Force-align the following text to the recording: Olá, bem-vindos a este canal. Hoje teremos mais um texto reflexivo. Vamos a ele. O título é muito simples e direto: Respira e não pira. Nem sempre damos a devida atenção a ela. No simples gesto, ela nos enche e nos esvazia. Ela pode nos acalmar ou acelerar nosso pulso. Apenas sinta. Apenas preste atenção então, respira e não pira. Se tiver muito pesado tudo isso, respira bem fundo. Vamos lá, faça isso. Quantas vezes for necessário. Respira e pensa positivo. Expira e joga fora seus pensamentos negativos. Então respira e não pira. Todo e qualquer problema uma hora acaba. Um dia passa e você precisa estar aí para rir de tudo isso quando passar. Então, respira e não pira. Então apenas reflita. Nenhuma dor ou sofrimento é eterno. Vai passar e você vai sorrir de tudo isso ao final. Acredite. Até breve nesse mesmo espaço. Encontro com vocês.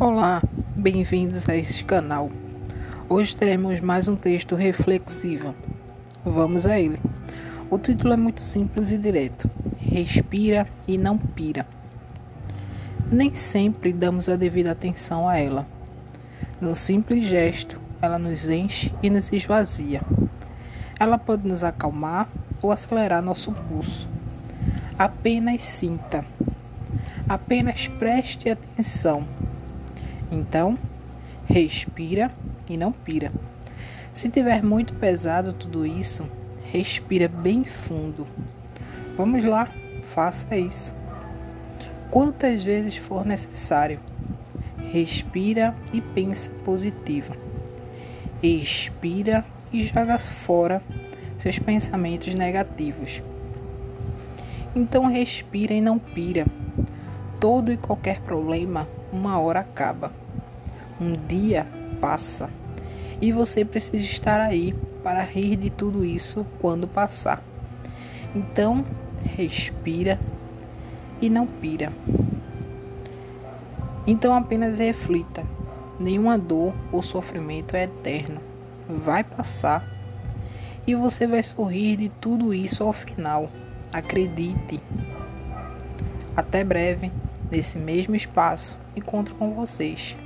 Olá, 0.00 0.42
bem-vindos 0.74 1.46
a 1.50 1.54
este 1.54 1.84
canal. 1.84 2.30
Hoje 3.06 3.36
teremos 3.36 3.80
mais 3.80 4.08
um 4.08 4.16
texto 4.16 4.56
reflexivo. 4.56 5.54
Vamos 6.24 6.64
a 6.64 6.80
ele. 6.80 6.98
O 7.68 7.76
título 7.76 8.14
é 8.14 8.16
muito 8.16 8.40
simples 8.40 8.90
e 8.90 8.96
direto: 8.96 9.50
Respira 9.78 10.66
e 10.88 10.96
não 10.96 11.18
pira. 11.18 11.66
Nem 13.12 13.34
sempre 13.34 13.92
damos 13.92 14.26
a 14.26 14.36
devida 14.36 14.70
atenção 14.70 15.28
a 15.28 15.36
ela. 15.36 15.66
No 16.58 16.74
simples 16.74 17.24
gesto, 17.24 17.78
ela 18.00 18.18
nos 18.18 18.48
enche 18.48 18.90
e 19.02 19.10
nos 19.10 19.30
esvazia. 19.30 20.00
Ela 20.98 21.18
pode 21.18 21.46
nos 21.46 21.62
acalmar 21.62 22.26
ou 22.62 22.72
acelerar 22.72 23.22
nosso 23.22 23.52
pulso. 23.52 24.08
Apenas 24.98 25.62
sinta. 25.62 26.24
Apenas 27.28 27.86
preste 27.86 28.48
atenção 28.48 29.39
então, 30.30 30.78
respira 31.46 32.30
e 32.68 32.76
não 32.76 32.92
pira. 32.92 33.32
Se 34.12 34.28
tiver 34.28 34.62
muito 34.62 34.94
pesado 34.94 35.52
tudo 35.52 35.86
isso, 35.86 36.28
respira 36.62 37.28
bem 37.28 37.64
fundo. 37.64 38.26
Vamos 39.16 39.44
lá, 39.44 39.68
faça 40.02 40.56
isso. 40.56 40.94
Quantas 42.10 42.64
vezes 42.64 42.96
for 42.96 43.24
necessário. 43.24 44.00
Respira 44.92 45.74
e 45.92 46.00
pensa 46.00 46.50
positivo. 46.64 47.36
Expira 48.42 49.44
e 49.72 49.84
joga 49.84 50.18
fora 50.18 50.82
seus 51.38 51.58
pensamentos 51.58 52.34
negativos. 52.34 53.22
Então 54.74 55.06
respira 55.06 55.72
e 55.72 55.80
não 55.80 55.98
pira. 55.98 56.46
Todo 57.40 57.72
e 57.72 57.76
qualquer 57.78 58.20
problema 58.20 58.86
uma 59.10 59.38
hora 59.40 59.60
acaba. 59.60 60.12
Um 61.00 61.14
dia 61.26 61.66
passa 62.00 62.50
e 63.20 63.32
você 63.32 63.64
precisa 63.64 64.04
estar 64.04 64.40
aí 64.40 64.74
para 65.02 65.22
rir 65.22 65.56
de 65.56 65.70
tudo 65.70 66.04
isso 66.04 66.46
quando 66.60 66.86
passar. 66.86 67.42
Então, 68.34 68.84
respira 69.24 70.20
e 71.20 71.30
não 71.30 71.46
pira. 71.46 71.92
Então 74.06 74.34
apenas 74.34 74.78
reflita. 74.78 75.42
Nenhuma 75.98 76.38
dor 76.38 76.74
ou 76.90 77.02
sofrimento 77.02 77.74
é 77.74 77.84
eterno. 77.84 78.40
Vai 78.88 79.22
passar 79.22 79.84
e 80.86 80.94
você 80.94 81.26
vai 81.26 81.42
sorrir 81.42 81.96
de 81.96 82.08
tudo 82.08 82.54
isso 82.54 82.82
ao 82.82 82.92
final. 82.92 83.50
Acredite. 83.92 84.82
Até 86.36 86.64
breve 86.64 87.10
nesse 87.50 87.78
mesmo 87.78 88.14
espaço. 88.14 88.76
Encontro 88.96 89.34
com 89.34 89.54
vocês. 89.54 90.16